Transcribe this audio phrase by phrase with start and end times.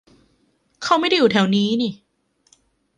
[0.83, 1.91] เขาไม่ได้อยู่แถวนี้นี่